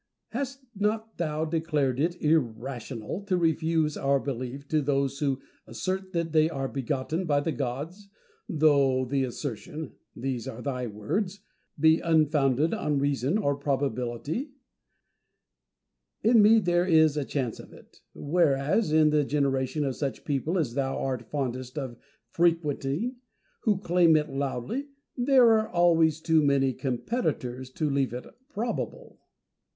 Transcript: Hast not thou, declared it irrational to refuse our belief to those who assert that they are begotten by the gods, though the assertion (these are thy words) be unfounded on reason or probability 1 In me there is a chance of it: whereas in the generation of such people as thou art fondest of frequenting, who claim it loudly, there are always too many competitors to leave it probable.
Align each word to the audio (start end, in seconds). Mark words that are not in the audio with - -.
Hast 0.29 0.65
not 0.73 1.19
thou, 1.19 1.45
declared 1.45 1.99
it 1.99 2.19
irrational 2.19 3.21
to 3.25 3.37
refuse 3.37 3.95
our 3.95 4.19
belief 4.19 4.67
to 4.69 4.81
those 4.81 5.19
who 5.19 5.39
assert 5.67 6.11
that 6.13 6.31
they 6.31 6.49
are 6.49 6.67
begotten 6.67 7.25
by 7.25 7.39
the 7.39 7.51
gods, 7.51 8.09
though 8.49 9.05
the 9.05 9.23
assertion 9.23 9.91
(these 10.15 10.47
are 10.47 10.63
thy 10.63 10.87
words) 10.87 11.41
be 11.79 11.99
unfounded 11.99 12.73
on 12.73 12.97
reason 12.97 13.37
or 13.37 13.55
probability 13.55 14.49
1 16.23 16.37
In 16.37 16.41
me 16.41 16.57
there 16.57 16.87
is 16.87 17.15
a 17.15 17.23
chance 17.23 17.59
of 17.59 17.71
it: 17.71 18.01
whereas 18.15 18.91
in 18.91 19.11
the 19.11 19.23
generation 19.23 19.85
of 19.85 19.95
such 19.95 20.25
people 20.25 20.57
as 20.57 20.73
thou 20.73 20.97
art 20.97 21.29
fondest 21.29 21.77
of 21.77 21.95
frequenting, 22.31 23.17
who 23.65 23.77
claim 23.77 24.15
it 24.15 24.31
loudly, 24.31 24.87
there 25.15 25.51
are 25.59 25.69
always 25.69 26.19
too 26.21 26.41
many 26.41 26.73
competitors 26.73 27.69
to 27.69 27.87
leave 27.87 28.13
it 28.13 28.25
probable. 28.49 29.19